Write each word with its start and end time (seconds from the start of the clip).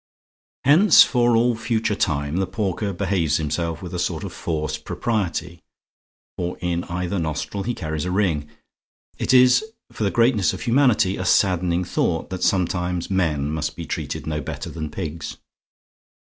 Hence, 0.65 1.03
for 1.03 1.35
all 1.35 1.55
future 1.55 1.93
time, 1.93 2.37
the 2.37 2.47
porker 2.47 2.91
behaves 2.91 3.37
himself 3.37 3.83
with 3.83 3.93
a 3.93 3.99
sort 3.99 4.23
of 4.23 4.33
forced 4.33 4.83
propriety 4.83 5.61
for 6.39 6.57
in 6.57 6.85
either 6.85 7.19
nostril 7.19 7.61
he 7.61 7.75
carries 7.75 8.05
a 8.05 8.09
ring. 8.09 8.49
It 9.19 9.31
is, 9.31 9.63
for 9.91 10.03
the 10.03 10.09
greatness 10.09 10.53
of 10.53 10.61
humanity, 10.61 11.17
a 11.17 11.25
saddening 11.25 11.83
thought, 11.83 12.31
that 12.31 12.41
sometimes 12.41 13.11
men 13.11 13.51
must 13.51 13.75
be 13.75 13.85
treated 13.85 14.25
no 14.25 14.41
better 14.41 14.71
than 14.71 14.89
pigs. 14.89 15.37